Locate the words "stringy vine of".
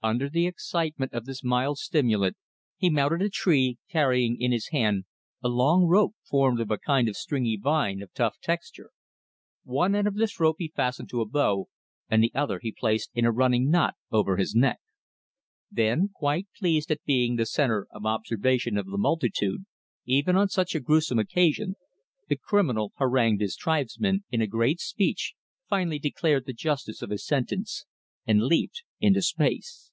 7.16-8.12